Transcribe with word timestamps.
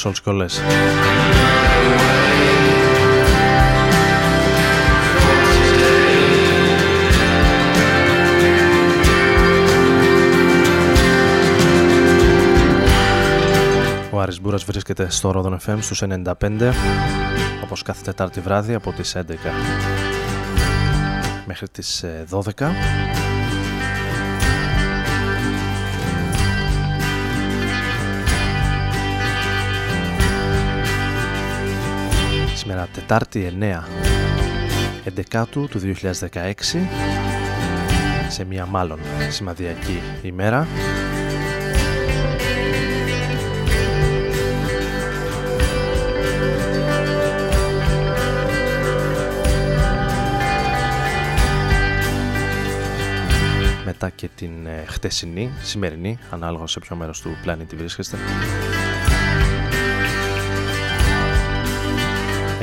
Σε 0.00 0.06
όλους 0.06 0.20
και 0.20 0.28
όλες. 0.28 0.60
Ο 14.10 14.20
Άρης 14.20 14.40
Μπούρας 14.40 14.64
βρίσκεται 14.64 15.10
στο 15.10 15.30
Ρόδον 15.30 15.58
FM 15.66 15.76
στους 15.80 16.02
95 16.02 16.72
όπως 17.64 17.82
κάθε 17.82 18.02
Τετάρτη 18.04 18.40
βράδυ 18.40 18.74
από 18.74 18.92
τις 18.92 19.16
11 19.16 19.22
μέχρι 21.46 21.68
τις 21.68 22.04
12 22.30 22.70
Σήμερα 32.80 32.94
Τετάρτη 32.94 33.52
9 35.32 35.42
11 35.42 35.44
του 35.50 35.68
2016 36.30 36.52
σε 38.28 38.44
μια 38.44 38.66
μάλλον 38.66 38.98
σημαδιακή 39.30 40.00
ημέρα 40.22 40.66
μετά 53.84 54.10
και 54.10 54.28
την 54.34 54.66
ε, 54.66 54.84
χτεσινή, 54.86 55.50
σημερινή, 55.62 56.18
ανάλογα 56.30 56.66
σε 56.66 56.80
ποιο 56.80 56.96
μέρος 56.96 57.20
του 57.20 57.36
πλανήτη 57.42 57.76
βρίσκεστε. 57.76 58.16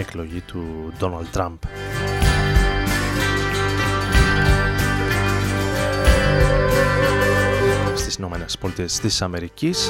Εκλογή 0.07 0.41
του 0.41 0.93
Donald 0.99 1.37
Trump. 1.37 1.57
Στις 7.95 8.15
Ηνωμένες 8.15 8.57
Πολιτείες 8.57 8.99
της 8.99 9.21
Αμερικής. 9.21 9.89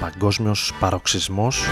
παγκόσμιος 0.00 0.72
παροξισμός 0.80 1.64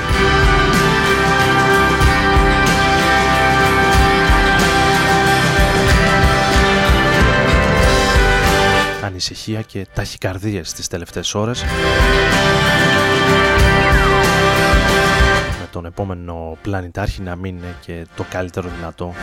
ανησυχία 9.04 9.62
και 9.62 9.86
ταχυκαρδίες 9.94 10.72
τις 10.72 10.88
τελευταίες 10.88 11.34
ώρες 11.34 11.64
με 15.60 15.66
τον 15.72 15.84
επόμενο 15.84 16.58
πλανητάρχη 16.62 17.22
να 17.22 17.36
μην 17.36 17.56
είναι 17.56 17.76
και 17.80 18.06
το 18.16 18.24
καλύτερο 18.30 18.68
δυνατό 18.76 19.14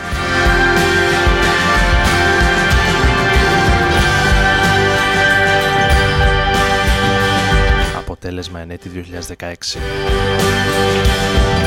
αποτέλεσμα 7.96 8.60
εν 8.60 8.70
έτη 8.70 8.90
2016. 9.38 11.61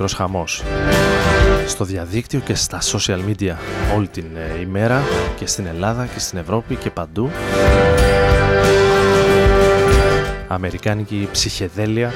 Μικρός 0.00 0.18
χαμός. 0.18 0.62
Στο 1.66 1.84
διαδίκτυο 1.84 2.40
και 2.40 2.54
στα 2.54 2.78
social 2.80 3.18
media 3.28 3.54
όλη 3.96 4.08
την 4.08 4.24
ε, 4.56 4.60
ημέρα 4.60 5.02
και 5.36 5.46
στην 5.46 5.66
Ελλάδα 5.66 6.06
και 6.06 6.18
στην 6.18 6.38
Ευρώπη 6.38 6.76
και 6.76 6.90
παντού. 6.90 7.30
Αμερικάνικη 10.48 11.28
ψυχεδέλεια 11.32 12.12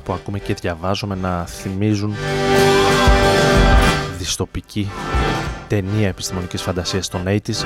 αυτά 0.00 0.12
που 0.12 0.18
ακούμε 0.20 0.38
και 0.38 0.54
διαβάζουμε 0.54 1.14
να 1.14 1.46
θυμίζουν 1.46 2.14
διστοπική 4.18 4.90
ταινία 5.68 6.08
επιστημονικής 6.08 6.62
φαντασίας 6.62 7.08
των 7.08 7.22
80's 7.26 7.64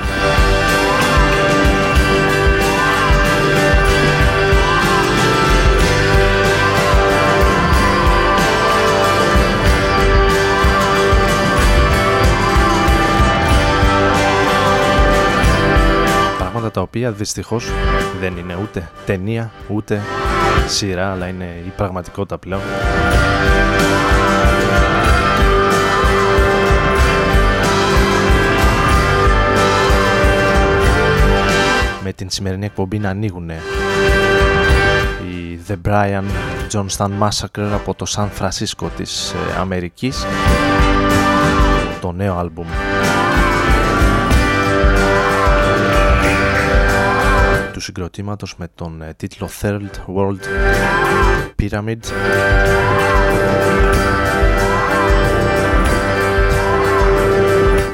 πράγματα 16.39 16.71
τα 16.71 16.81
οποία 16.81 17.11
δυστυχώς 17.11 17.71
δεν 18.19 18.37
είναι 18.37 18.57
ούτε 18.61 18.89
ταινία 19.05 19.51
ούτε 19.67 20.01
σειρά, 20.67 21.11
αλλά 21.11 21.27
είναι 21.27 21.61
η 21.65 21.69
πραγματικότητα 21.75 22.37
πλέον. 22.37 22.61
Με 32.03 32.13
την 32.13 32.29
σημερινή 32.29 32.65
εκπομπή 32.65 32.99
να 32.99 33.09
ανοίγουν 33.09 33.49
οι 33.49 33.55
The 35.67 35.75
Brian 35.87 36.23
Johnston 36.71 37.11
Massacre 37.19 37.69
από 37.73 37.93
το 37.93 38.05
Σαν 38.05 38.29
Φρανσίσκο 38.29 38.91
της 38.95 39.31
ε, 39.31 39.59
Αμερικής 39.59 40.25
το 42.01 42.11
νέο 42.11 42.37
άλμπουμ 42.37 42.67
του 47.75 47.81
συγκροτήματος 47.81 48.55
με 48.57 48.67
τον 48.75 49.01
ε, 49.01 49.13
τίτλο 49.13 49.49
Third 49.61 49.89
World 50.15 50.39
Pyramid 51.61 51.97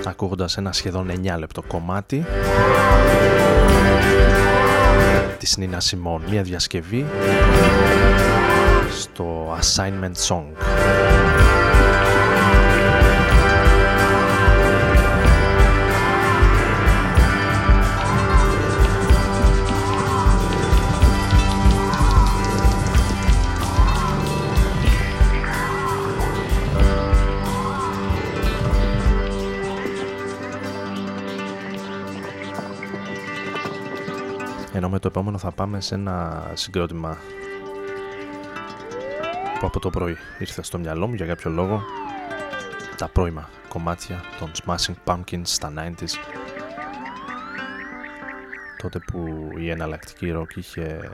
ακούγοντας 0.05 0.57
ένα 0.57 0.71
σχεδόν 0.71 1.11
9 1.23 1.35
λεπτό 1.39 1.61
κομμάτι 1.61 2.25
της 5.37 5.57
Νίνα 5.57 5.79
Σιμών, 5.79 6.21
μια 6.29 6.41
διασκευή 6.41 7.05
στο 8.99 9.57
Assignment 9.61 10.27
Song. 10.27 10.45
Με 34.91 34.99
το 34.99 35.07
επόμενο 35.07 35.37
θα 35.37 35.51
πάμε 35.51 35.81
σε 35.81 35.95
ένα 35.95 36.47
συγκρότημα 36.53 37.17
που 39.59 39.65
από 39.65 39.79
το 39.79 39.89
πρωί 39.89 40.17
ήρθε 40.39 40.63
στο 40.63 40.77
μυαλό 40.79 41.07
μου 41.07 41.13
για 41.13 41.25
κάποιο 41.25 41.51
λόγο 41.51 41.83
τα 42.97 43.07
πρώιμα 43.07 43.49
κομμάτια 43.67 44.23
των 44.39 44.51
Smashing 44.65 44.95
Pumpkins 45.05 45.41
στα 45.43 45.73
90s 45.77 46.13
τότε 48.81 48.99
που 48.99 49.49
η 49.57 49.69
εναλλακτική 49.69 50.31
ροκ 50.31 50.55
είχε 50.55 51.11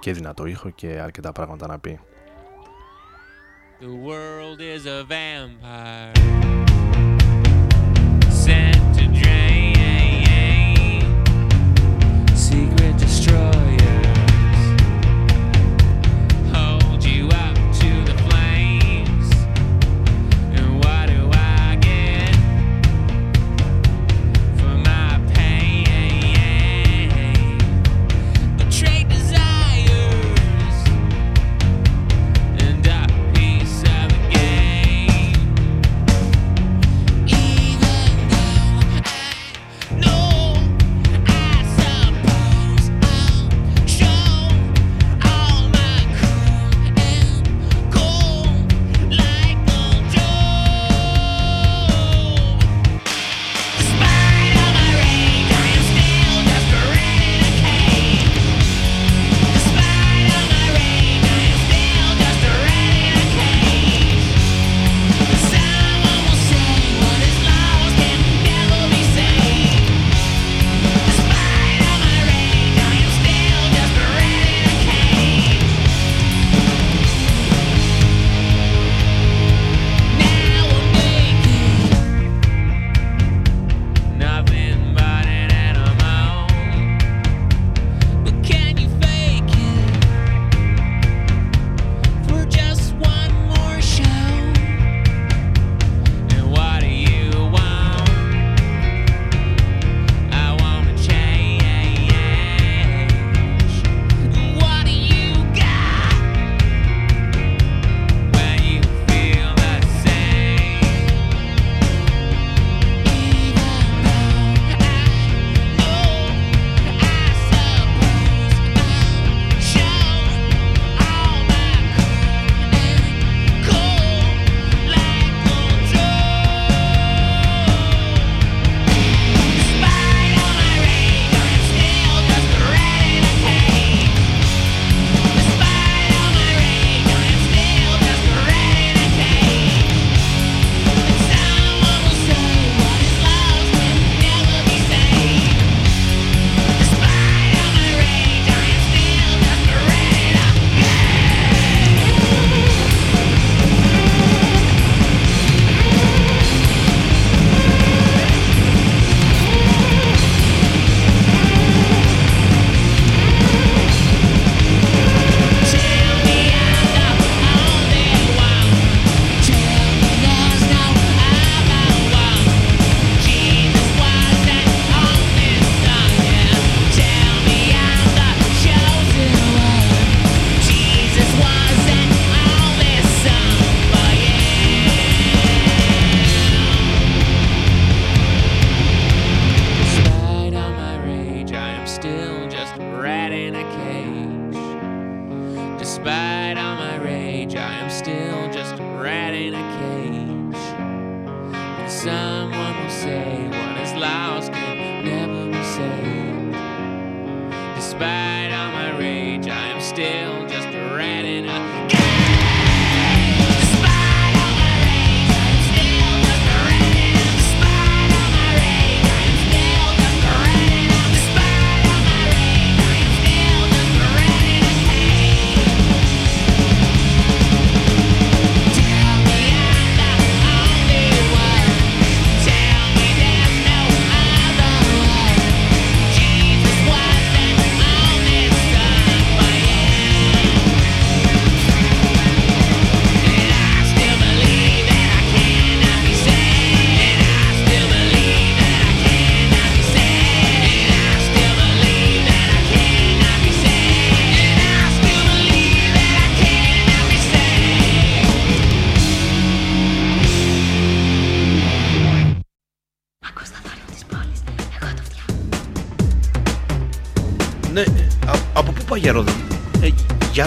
και 0.00 0.12
δυνατό 0.12 0.46
ήχο 0.46 0.70
και 0.70 0.88
αρκετά 0.88 1.32
πράγματα 1.32 1.66
να 1.66 1.78
πει. 1.78 2.00
The 3.80 3.86
world 3.86 4.60
is 4.60 4.86
a 4.86 5.04
vampire. 5.04 6.63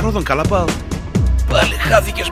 Ρόδων 0.08 0.24
Καλαμπάου. 0.24 0.66
Πάλι 1.50 1.74
χάθηκες 1.74 2.28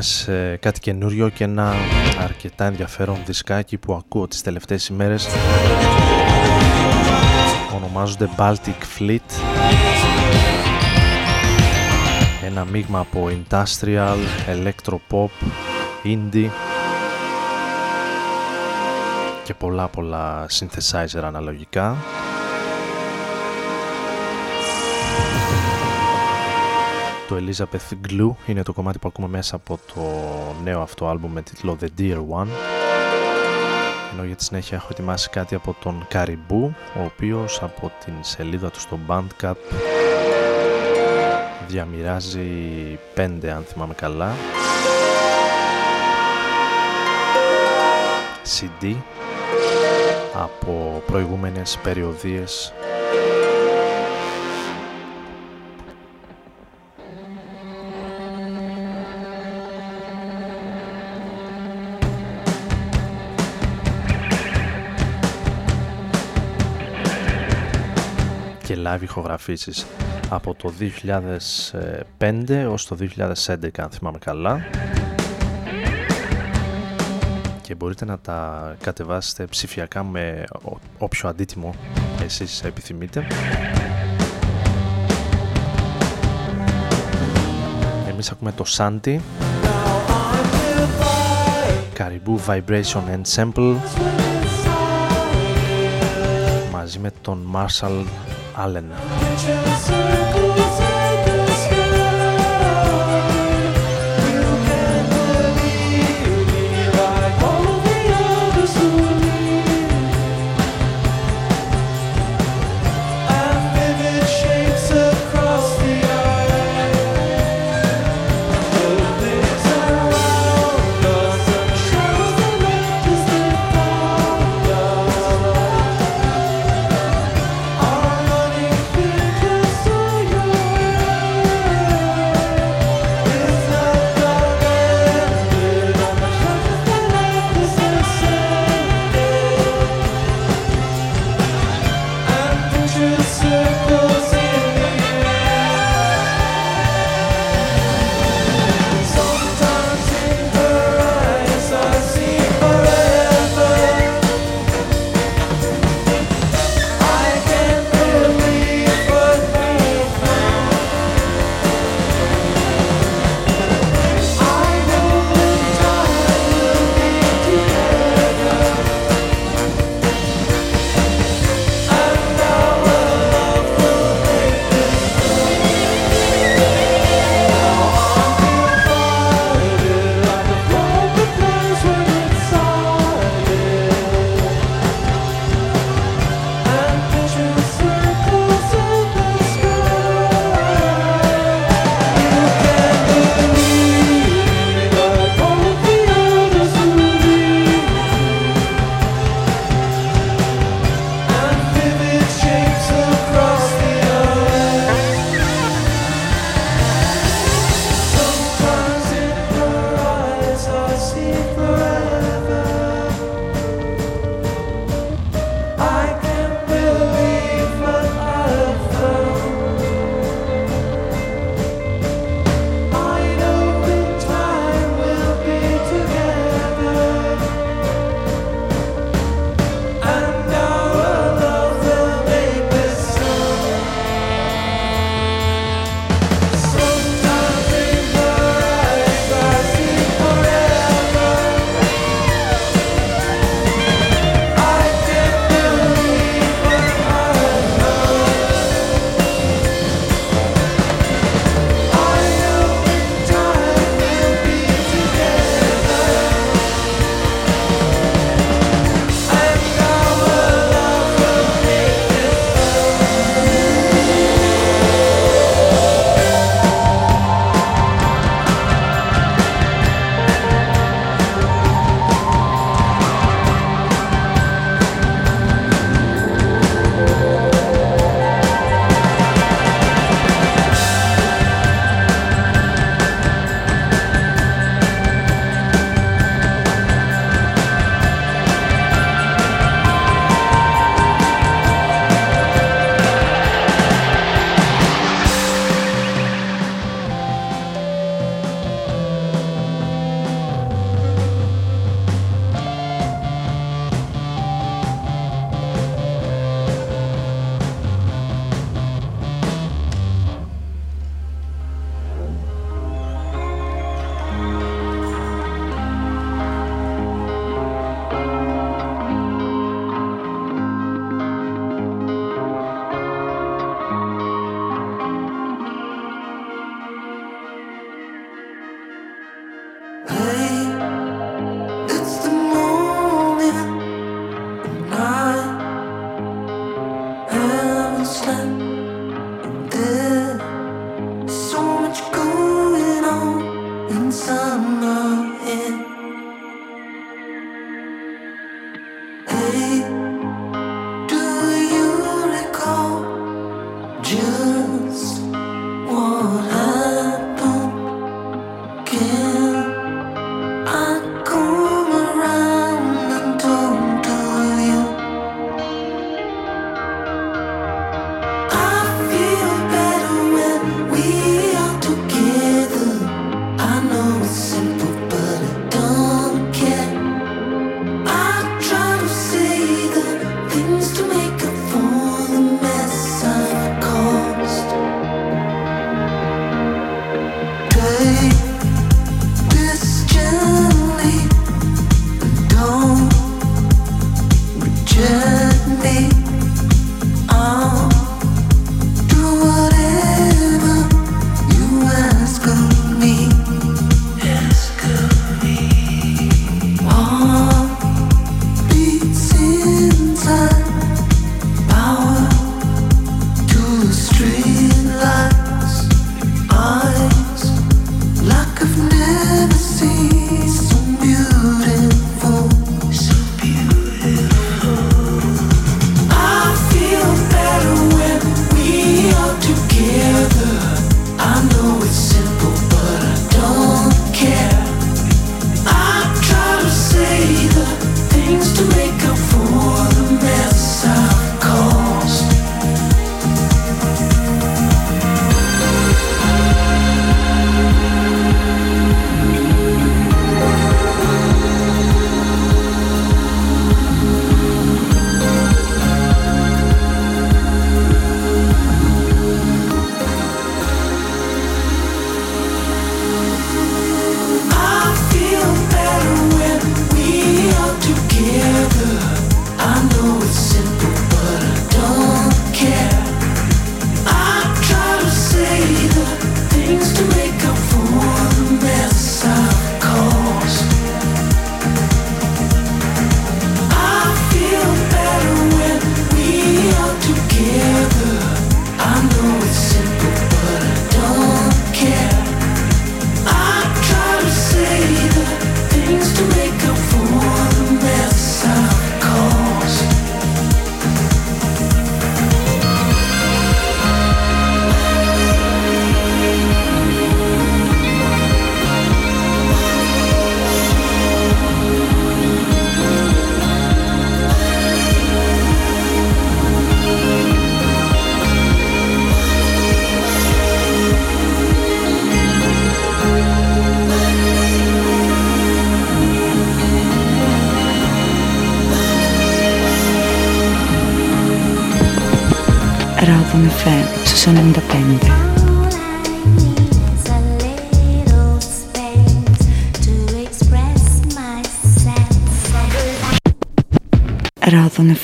ένας, 0.00 0.28
ε, 0.28 0.58
κάτι 0.60 0.80
καινούριο 0.80 1.28
και 1.28 1.44
ένα 1.44 1.74
αρκετά 2.22 2.64
ενδιαφέρον 2.64 3.22
δισκάκι 3.26 3.76
που 3.78 3.94
ακούω 3.94 4.28
τις 4.28 4.42
τελευταίες 4.42 4.86
ημέρες. 4.86 5.28
Ονομάζονται 7.76 8.28
Baltic 8.36 8.98
Fleet. 8.98 9.18
Ένα 12.44 12.64
μείγμα 12.64 12.98
από 12.98 13.28
industrial, 13.30 14.18
electropop, 14.54 15.28
indie 16.04 16.50
και 19.44 19.54
πολλά 19.54 19.88
πολλά 19.88 20.46
synthesizer 20.50 21.22
αναλογικά. 21.22 21.96
το 27.30 27.36
Elizabeth 27.36 28.08
Glue 28.08 28.30
είναι 28.46 28.62
το 28.62 28.72
κομμάτι 28.72 28.98
που 28.98 29.08
ακούμε 29.08 29.28
μέσα 29.28 29.56
από 29.56 29.78
το 29.94 30.02
νέο 30.64 30.80
αυτό 30.80 31.08
άλμπουμ 31.08 31.32
με 31.32 31.42
τίτλο 31.42 31.76
The 31.80 32.00
Dear 32.00 32.16
One. 32.16 32.46
Ενώ 34.12 34.24
για 34.24 34.36
τη 34.36 34.44
συνέχεια 34.44 34.76
έχω 34.76 34.88
ετοιμάσει 34.90 35.30
κάτι 35.30 35.54
από 35.54 35.76
τον 35.82 36.06
Καριμπού 36.08 36.74
ο 36.96 37.04
οποίος 37.04 37.62
από 37.62 37.92
την 38.04 38.12
σελίδα 38.20 38.70
του 38.70 38.80
στο 38.80 38.98
Bandcamp 39.08 39.54
διαμοιράζει 41.68 42.48
5 43.16 43.46
αν 43.46 43.64
θυμάμαι 43.66 43.94
καλά 43.94 44.34
CD 48.44 48.94
από 50.34 51.02
προηγούμενες 51.06 51.78
περιοδίες 51.82 52.72
live 68.98 69.02
ηχογραφήσεις 69.02 69.86
από 70.28 70.54
το 70.54 70.72
2005 72.18 72.42
έως 72.48 72.86
το 72.86 72.96
2011 72.96 73.68
αν 73.78 73.90
θυμάμαι 73.90 74.18
καλά. 74.18 74.60
Και 77.62 77.74
μπορείτε 77.74 78.04
να 78.04 78.18
τα 78.18 78.74
κατεβάσετε 78.82 79.44
ψηφιακά 79.44 80.04
με 80.04 80.44
ό- 80.64 80.78
όποιο 80.98 81.28
αντίτιμο 81.28 81.74
εσείς 82.24 82.62
επιθυμείτε. 82.64 83.26
Εμείς 88.08 88.30
ακούμε 88.30 88.52
το 88.52 88.64
Santi 88.76 89.18
Caribou 91.98 92.36
Vibration 92.46 93.02
and 93.14 93.22
Sample 93.36 93.74
μαζί 96.72 96.98
με 96.98 97.10
τον 97.22 97.46
Marshall 97.54 98.04
Allen. 98.60 100.29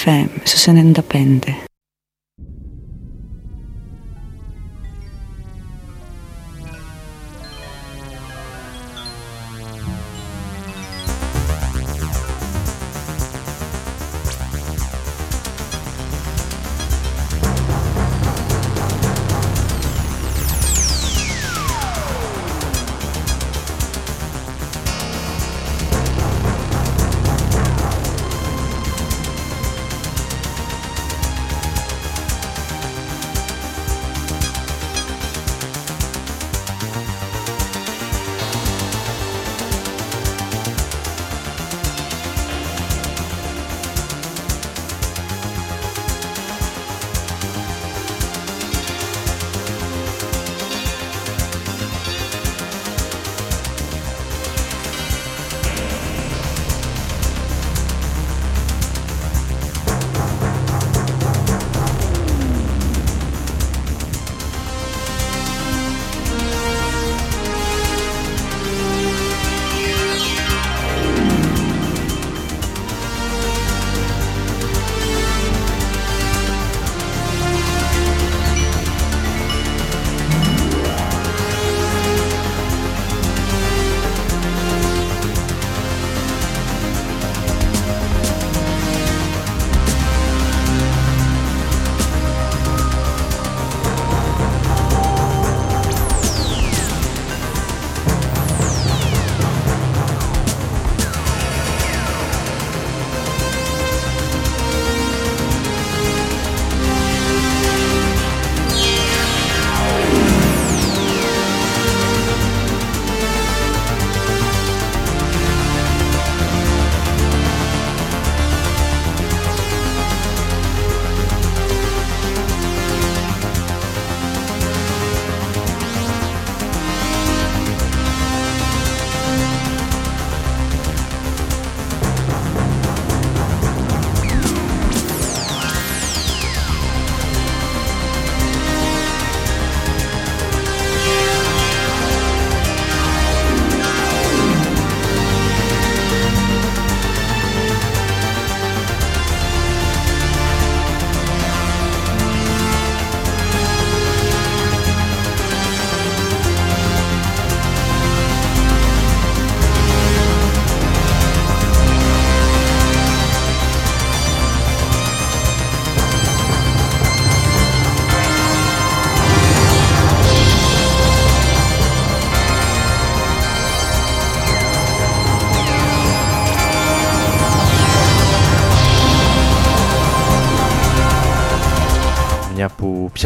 Ράδον 0.06 0.26
FM 0.26 0.26
στους 0.44 0.66
95. 0.66 1.38
Μια 1.44 1.65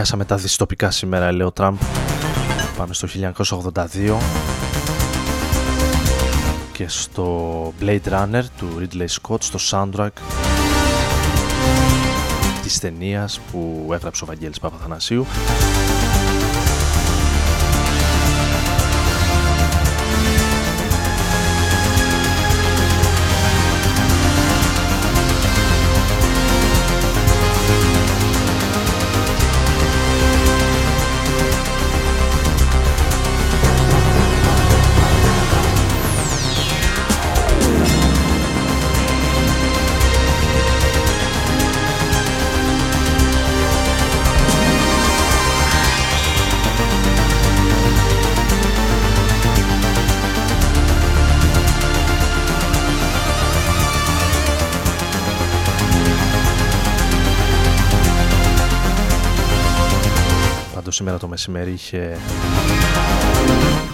πιάσαμε 0.01 0.25
τα 0.25 0.37
δυστοπικά 0.37 0.91
σήμερα, 0.91 1.33
λέει 1.33 1.47
ο 1.47 1.51
Τραμπ. 1.51 1.77
Πάμε 2.77 2.95
στο 2.95 3.09
1982. 3.09 4.17
και 6.73 6.89
στο 6.89 7.73
Blade 7.81 8.09
Runner 8.11 8.43
του 8.59 8.67
Ridley 8.81 9.07
Scott 9.21 9.41
στο 9.41 9.59
soundtrack 9.71 10.09
της 12.63 12.79
ταινίας 12.79 13.41
που 13.51 13.91
έγραψε 13.93 14.25
ο 14.25 14.27
Βαγγέλης 14.27 14.61
Παπαθανασίου 14.61 15.27
μεσημέρι 61.41 61.73
είχε 61.73 62.17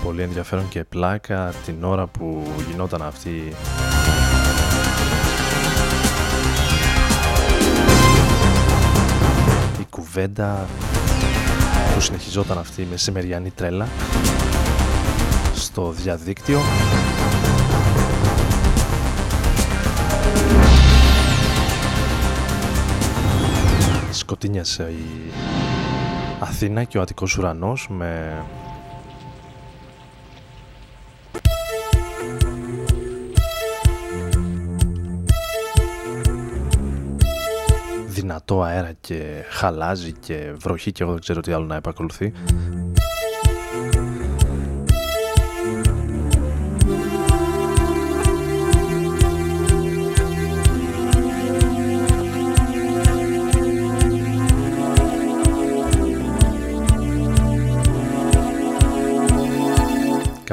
πολύ 0.05 0.23
ενδιαφέρον 0.23 0.69
και 0.69 0.85
πλάκα 0.85 1.53
την 1.65 1.85
ώρα 1.85 2.07
που 2.07 2.43
γινόταν 2.71 3.03
αυτή 3.03 3.55
η 9.81 9.87
κουβέντα 9.91 10.67
που 11.95 12.01
συνεχιζόταν 12.01 12.59
αυτή 12.59 12.83
η 12.83 12.87
μεσημεριανή 12.91 13.51
τρέλα 13.51 13.89
στο 15.55 15.91
διαδίκτυο. 15.91 16.61
Σκοτίνιασε 24.11 24.83
η 24.83 25.33
Αθήνα 26.40 26.85
και 26.85 26.99
ο 26.99 27.01
Αττικός 27.01 27.38
ουρανός 27.38 27.88
με 27.90 28.42
δυνατό 38.07 38.62
αέρα 38.62 38.92
και 39.01 39.44
χαλάζει 39.51 40.12
και 40.12 40.53
βροχή 40.57 40.92
και 40.92 41.03
εγώ 41.03 41.12
δεν 41.12 41.20
ξέρω 41.20 41.40
τι 41.40 41.53
άλλο 41.53 41.64
να 41.64 41.77
επακολουθεί. 41.77 42.33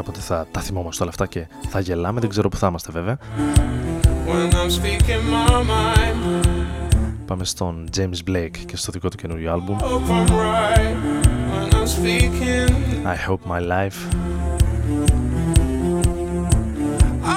Κάποτε 0.05 0.21
θα 0.21 0.47
τα 0.51 0.59
θυμόμαστε 0.59 1.03
όλα 1.03 1.11
αυτά 1.11 1.25
και 1.25 1.47
θα 1.69 1.79
γελάμε, 1.79 2.19
δεν 2.19 2.29
ξέρω 2.29 2.49
που 2.49 2.57
θα 2.57 2.67
είμαστε 2.67 2.91
βέβαια. 2.91 3.17
When 4.27 4.53
I'm 4.53 4.69
speaking 4.69 5.23
my 5.33 5.49
mind, 5.49 6.45
Πάμε 7.25 7.45
στον 7.45 7.89
James 7.97 8.29
Blake 8.29 8.57
και 8.65 8.77
στο 8.77 8.91
δικό 8.91 9.09
του 9.09 9.17
καινούριο 9.17 9.51
άλμπουμ 9.51 9.77
hope 9.79 10.09
I'm 10.09 10.29
right. 10.29 10.95
When 11.51 11.73
I'm 11.73 11.87
speaking, 11.87 12.69
I 13.05 13.29
Hope 13.29 13.51
My 13.51 13.61
Life 13.71 14.15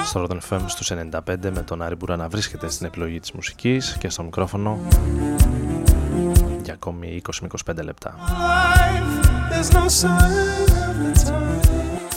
στο 0.05 0.27
Rodan 0.29 0.37
FM 0.49 0.59
στους 0.67 0.91
95 0.91 1.19
με 1.53 1.61
τον 1.65 1.81
Άρη 1.81 1.95
Μπουρά 1.95 2.15
να 2.15 2.27
βρίσκεται 2.27 2.69
στην 2.69 2.85
επιλογή 2.85 3.19
της 3.19 3.31
μουσικής 3.31 3.97
και 3.99 4.09
στο 4.09 4.23
μικρόφωνο 4.23 4.79
για 6.63 6.73
ακόμη 6.73 7.21
20 7.27 7.31
με 7.41 7.47
25 7.65 7.83
λεπτά. 7.83 8.15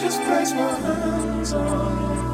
just 0.00 0.22
place 0.22 0.52
my 0.54 0.70
hands 0.80 1.52
on. 1.52 2.29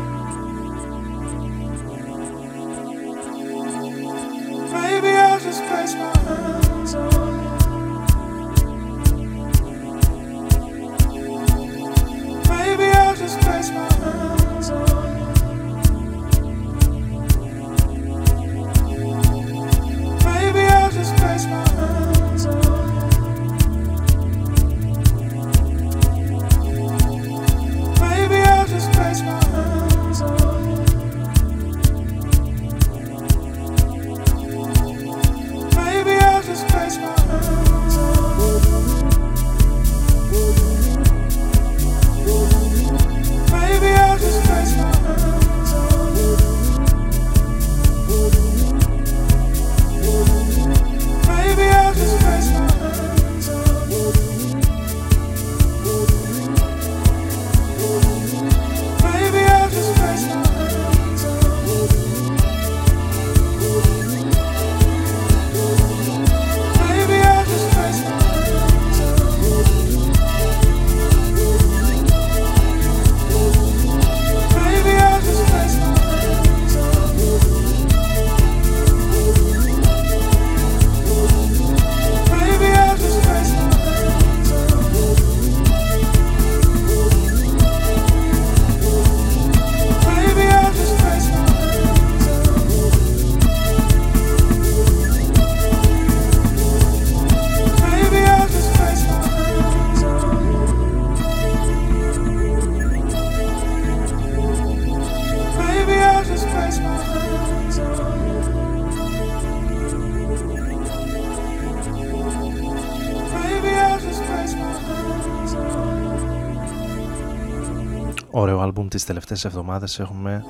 Τελευταίες 119.06 119.44
εβδομάδες 119.44 119.98
έχουμε 119.98 120.44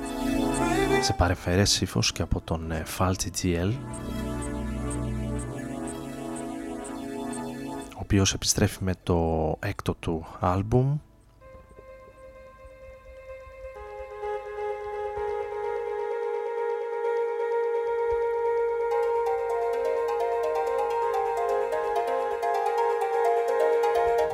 σε 1.01 1.13
παρεφερές 1.13 1.81
ύφος 1.81 2.11
και 2.11 2.21
από 2.21 2.41
τον 2.41 2.71
ε, 2.71 2.83
Falty 2.97 3.27
GL 3.41 3.71
ο 7.95 7.99
οποίος 7.99 8.33
επιστρέφει 8.33 8.83
με 8.83 8.93
το 9.03 9.55
έκτο 9.59 9.93
του 9.93 10.25
άλμπουμ. 10.39 10.97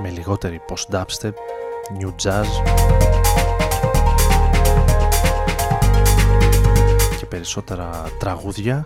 Με 0.01 0.09
λιγότερη 0.09 0.61
post-dubstep, 0.67 1.33
new 1.99 2.11
jazz 2.23 2.47
περισσότερα 7.33 7.89
τραγούδια 8.19 8.85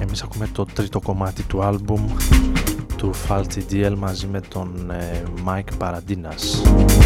Εμείς 0.00 0.22
ακούμε 0.22 0.48
το 0.52 0.64
τρίτο 0.74 1.00
κομμάτι 1.00 1.42
του 1.42 1.62
άλμπουμ 1.62 2.06
του 2.96 3.10
Faulty 3.28 3.72
DL 3.72 3.94
μαζί 3.98 4.26
με 4.26 4.40
τον 4.40 4.90
ε, 4.90 5.22
Mike 5.46 5.78
Paradinas. 5.78 7.05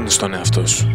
Να 0.00 0.04
ζεις 0.04 0.16
και 0.16 0.26
να 0.26 0.28
μαθαίνεις 0.28 0.28
τον 0.28 0.34
εαυτό 0.34 0.66
σου. 0.66 0.87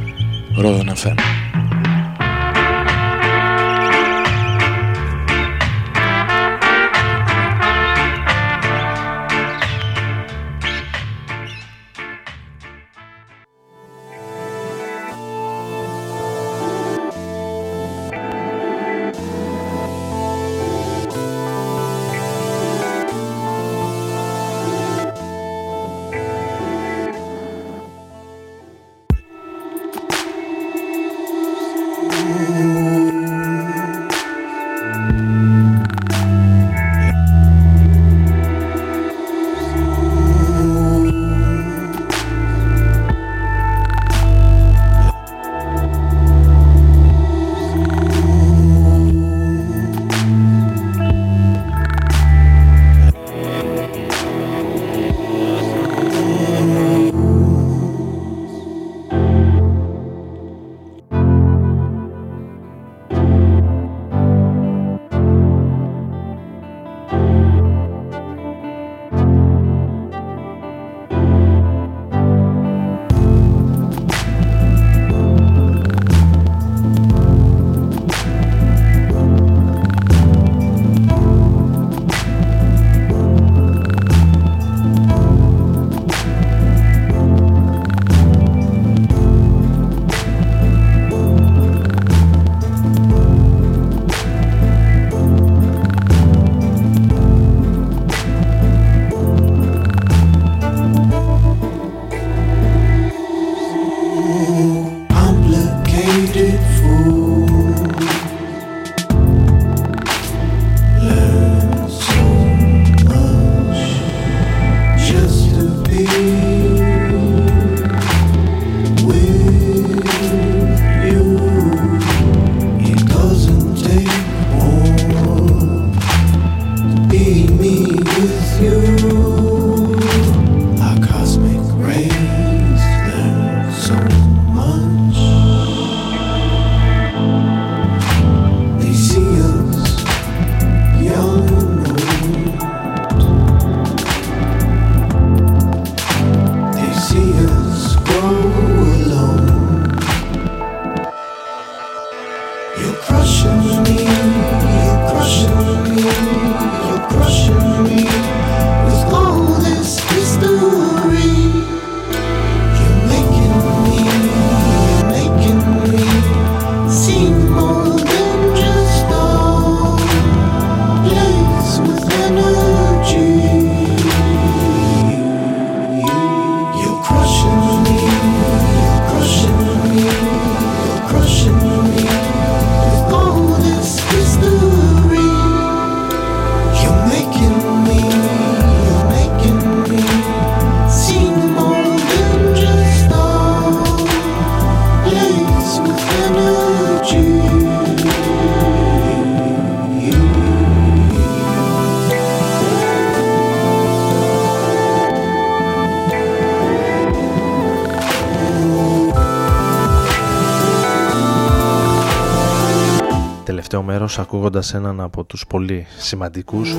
Τελευταίο 214.15 214.33
μέρος 214.33 214.73
ακούγοντας 214.73 214.73
έναν 214.73 215.01
από 215.01 215.23
τους 215.23 215.45
πολύ 215.47 215.85
σημαντικούς. 215.97 216.75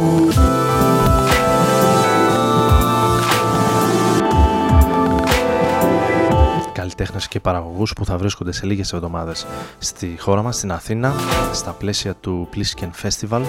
Καλλιτέχνες 6.72 7.28
και 7.28 7.40
παραγωγούς 7.40 7.92
που 7.92 8.04
θα 8.04 8.16
βρίσκονται 8.18 8.52
σε 8.52 8.66
λίγες 8.66 8.92
εβδομάδες 8.92 9.46
στη 9.78 10.16
χώρα 10.18 10.42
μας, 10.42 10.56
στην 10.56 10.72
Αθήνα, 10.72 11.12
στα 11.52 11.70
πλαίσια 11.70 12.14
του 12.14 12.48
Plisken 12.54 12.90
Festival 13.02 13.42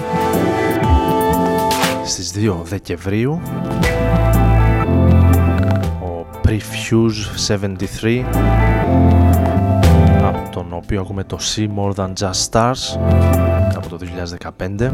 στις 2.04 2.32
2 2.32 2.62
Δεκεμβρίου. 2.62 3.40
Ο 6.02 6.26
Prefuse 6.44 7.48
73 7.48 8.24
από 10.22 10.50
τον 10.50 10.66
οποίο 10.72 11.00
ακούμε 11.00 11.24
το 11.24 11.38
See 11.40 11.68
More 11.76 11.94
Than 11.94 12.12
Just 12.18 12.50
Stars 12.50 13.55
από 13.74 13.88
το 13.88 13.98
2015 14.58 14.90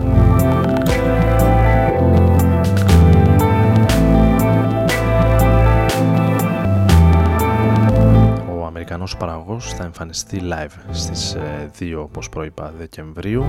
Ο 8.59 8.65
Αμερικανός 8.67 9.17
παραγωγός 9.17 9.73
θα 9.73 9.85
εμφανιστεί 9.85 10.41
live 10.43 10.79
στις 10.91 11.35
ε, 11.35 11.71
2 11.79 11.95
όπως 11.97 12.29
προείπα 12.29 12.73
Δεκεμβρίου. 12.79 13.45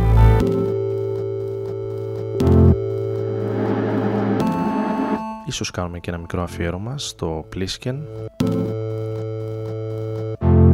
Ίσως 5.47 5.71
κάνουμε 5.71 5.99
και 5.99 6.09
ένα 6.09 6.19
μικρό 6.19 6.41
αφιέρωμα 6.41 6.97
στο 6.97 7.45
Plisken 7.55 7.95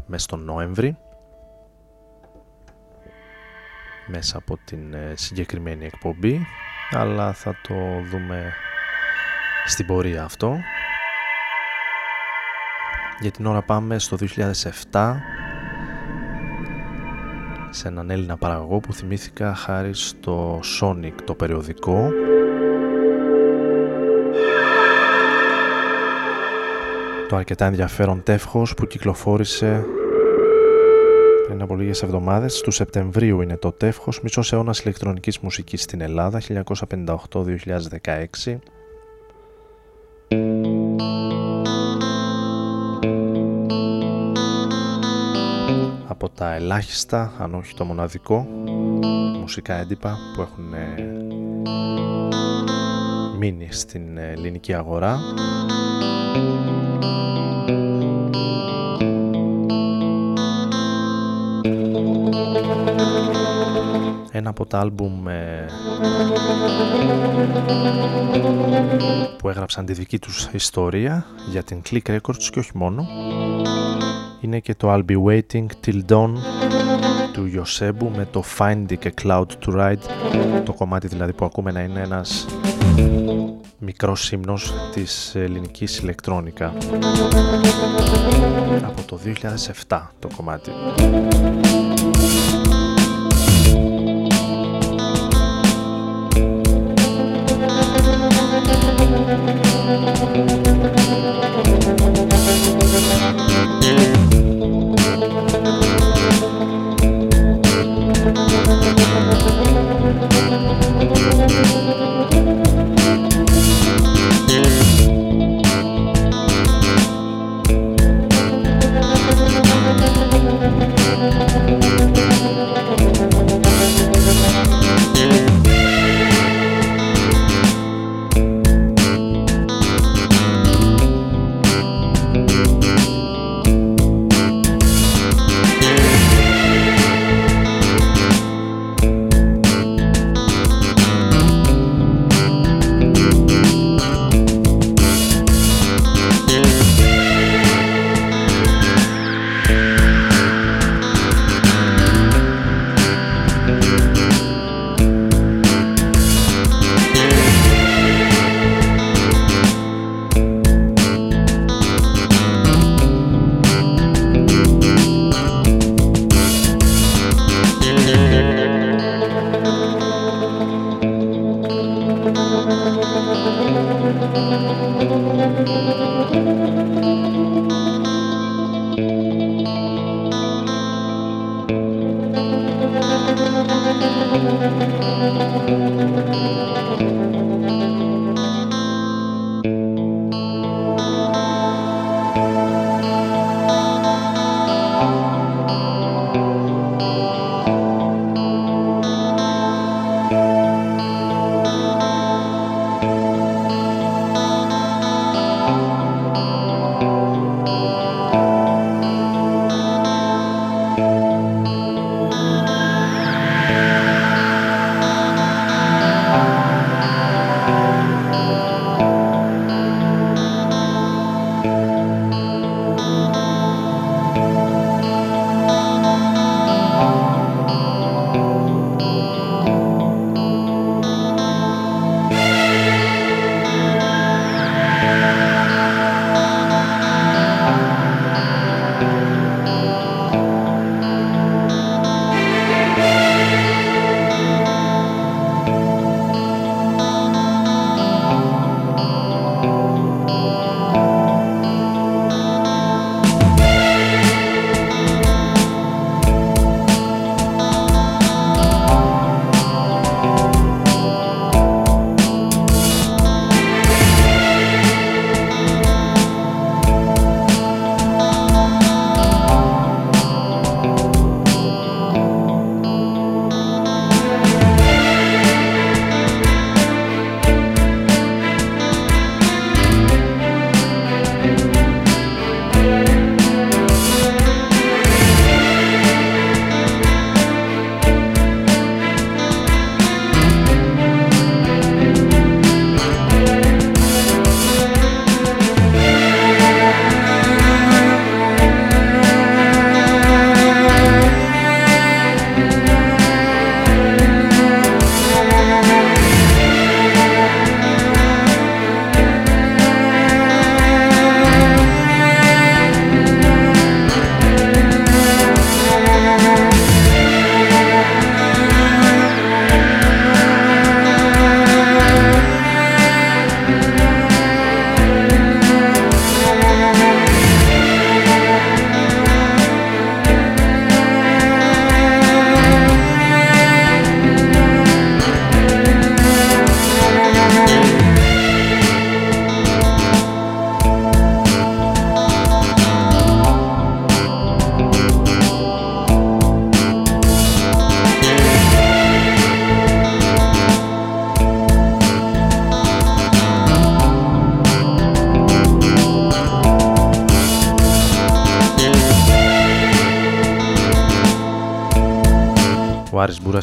μέσα 0.05 0.23
στον 0.23 0.43
Νοέμβρη 0.43 0.97
μέσα 4.11 4.37
από 4.37 4.57
την 4.65 4.93
ε, 4.93 5.13
συγκεκριμένη 5.15 5.85
εκπομπή 5.85 6.45
αλλά 6.91 7.33
θα 7.33 7.55
το 7.67 7.75
δούμε 8.11 8.53
στην 9.65 9.85
πορεία 9.85 10.23
αυτό. 10.23 10.57
Για 13.19 13.31
την 13.31 13.45
ώρα 13.45 13.61
πάμε 13.61 13.99
στο 13.99 14.17
2007 14.91 15.15
σε 17.69 17.87
έναν 17.87 18.09
Έλληνα 18.09 18.37
παραγωγό 18.37 18.79
που 18.79 18.93
θυμήθηκα 18.93 19.55
χάρη 19.55 19.93
στο 19.93 20.59
Sonic 20.81 21.13
το 21.23 21.35
περιοδικό. 21.35 22.11
Το 27.27 27.35
αρκετά 27.35 27.65
ενδιαφέρον 27.65 28.23
τεύχος 28.23 28.73
που 28.73 28.85
κυκλοφόρησε 28.85 29.85
πριν 31.59 31.71
από 31.71 31.81
λίγες 31.81 32.03
εβδομάδες. 32.03 32.61
Του 32.61 32.71
Σεπτεμβρίου 32.71 33.41
είναι 33.41 33.57
το 33.57 33.71
τεύχος 33.71 34.21
«Μισός 34.21 34.53
αιώνας 34.53 34.79
ηλεκτρονικής 34.79 35.39
μουσικής 35.39 35.81
στην 35.81 36.01
Ελλάδα 36.01 36.39
1958-2016». 36.39 38.59
Από 46.07 46.29
τα 46.29 46.53
ελάχιστα, 46.53 47.33
αν 47.37 47.55
όχι 47.55 47.73
το 47.73 47.85
μοναδικό, 47.85 48.47
μουσικά 49.39 49.73
έντυπα 49.73 50.17
που 50.35 50.41
έχουν 50.41 50.73
ε, 50.73 50.95
μείνει 53.37 53.67
στην 53.71 54.17
ε, 54.17 54.31
ελληνική 54.31 54.73
αγορά. 54.73 55.19
Ένα 64.31 64.49
από 64.49 64.65
τα 64.65 64.79
άλμπουμ 64.79 65.27
ε, 65.27 65.65
που 69.37 69.49
έγραψαν 69.49 69.85
τη 69.85 69.93
δική 69.93 70.19
τους 70.19 70.49
ιστορία 70.51 71.25
για 71.49 71.63
την 71.63 71.81
Click 71.89 72.15
Records 72.15 72.43
και 72.51 72.59
όχι 72.59 72.71
μόνο 72.73 73.07
είναι 74.41 74.59
και 74.59 74.75
το 74.75 74.93
I'll 74.93 75.11
Be 75.11 75.23
Waiting 75.23 75.65
Till 75.85 76.01
Dawn 76.09 76.33
του 77.33 77.51
Yosebu 77.55 78.07
με 78.15 78.27
το 78.31 78.43
Finding 78.57 79.03
a 79.03 79.09
Cloud 79.23 79.45
to 79.65 79.75
Ride. 79.75 80.03
Το 80.63 80.73
κομμάτι 80.73 81.07
δηλαδή 81.07 81.33
που 81.33 81.45
ακούμε 81.45 81.71
να 81.71 81.81
είναι 81.81 82.01
ένας 82.01 82.45
μικρός 83.79 84.31
ύμνος 84.31 84.73
της 84.93 85.35
ελληνικής 85.35 85.97
ηλεκτρόνικα 85.97 86.73
από 88.83 89.01
το 89.05 89.19
2007 89.87 90.01
το 90.19 90.29
κομμάτι 90.35 90.71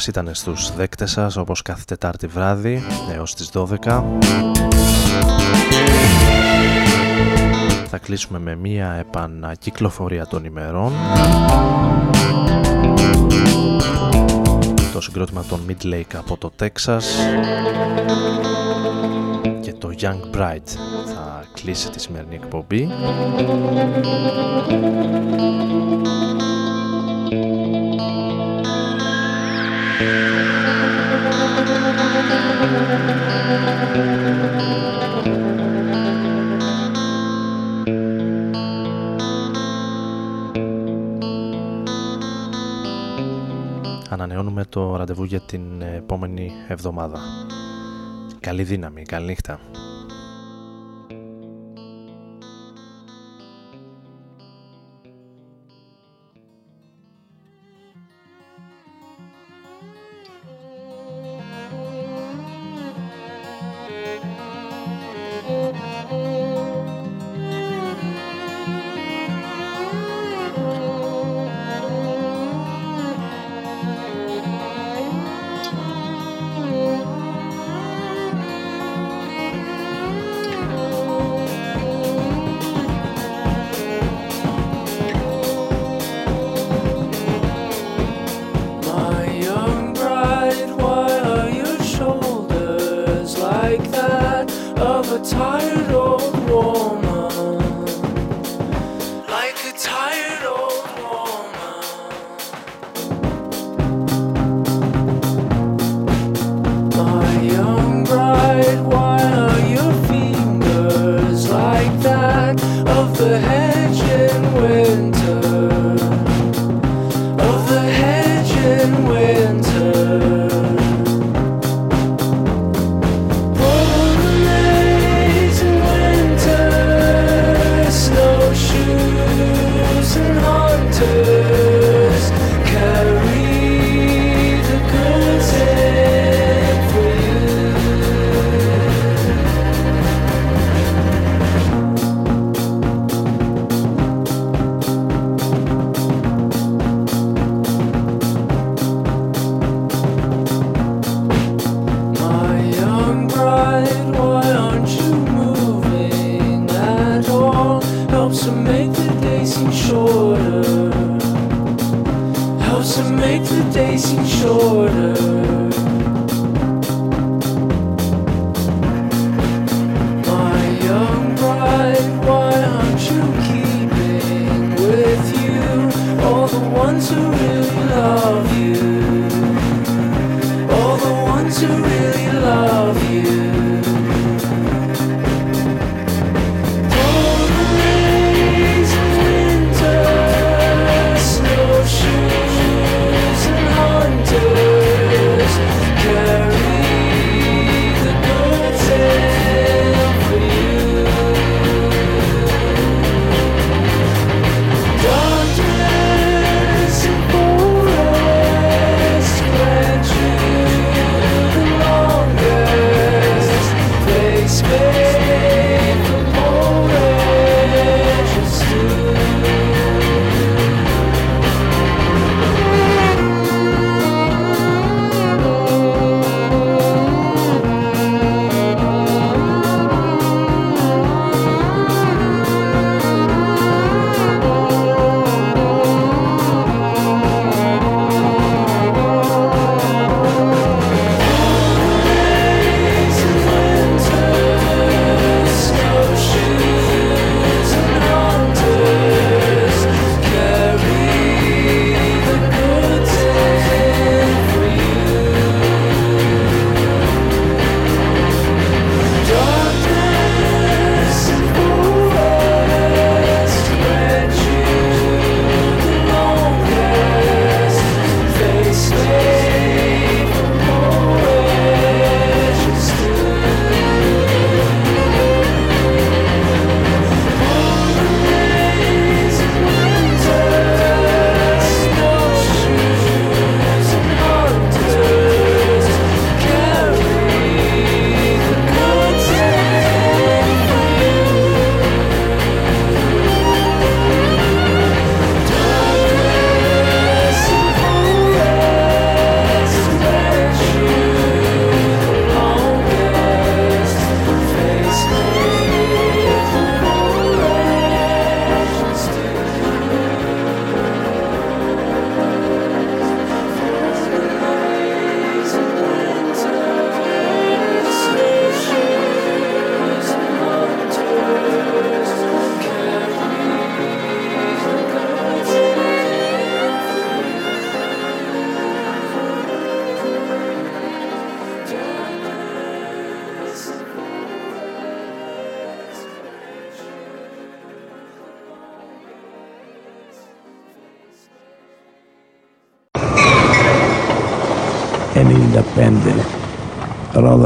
ήταν 0.05 0.29
στους 0.33 0.75
δέκτες 0.75 1.11
σας 1.11 1.35
όπως 1.35 1.61
κάθε 1.61 1.83
Τετάρτη 1.87 2.27
βράδυ 2.27 2.83
έως 3.13 3.33
τις 3.33 3.49
12. 3.53 4.03
Θα 7.87 7.97
κλείσουμε 7.97 8.39
με 8.39 8.55
μία 8.55 8.91
επανακυκλοφορία 8.91 10.27
των 10.27 10.45
ημερών. 10.45 10.91
Το 14.93 15.01
συγκρότημα 15.01 15.43
των 15.43 15.59
Midlake 15.67 16.15
από 16.15 16.37
το 16.37 16.51
Τέξας 16.55 17.15
και 19.61 19.73
το 19.73 19.89
Young 20.01 20.35
Bride 20.35 20.69
θα 21.13 21.43
κλείσει 21.53 21.89
τη 21.89 22.01
σημερινή 22.01 22.35
εκπομπή. 22.35 22.89
ραντεβού 45.07 45.25
για 45.25 45.41
την 45.41 45.81
επόμενη 45.81 46.51
εβδομάδα. 46.67 47.19
Καλή 48.39 48.63
δύναμη, 48.63 49.01
καλή 49.01 49.25
νύχτα. 49.25 49.59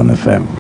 Ρόδον 0.01 0.17
FM. 0.25 0.50